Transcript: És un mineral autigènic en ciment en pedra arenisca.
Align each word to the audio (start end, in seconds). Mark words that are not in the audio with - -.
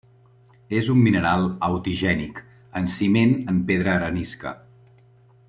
És 0.77 0.87
un 0.93 1.03
mineral 1.07 1.45
autigènic 1.67 2.41
en 2.81 2.91
ciment 2.95 3.37
en 3.55 3.61
pedra 3.69 3.95
arenisca. 4.01 4.57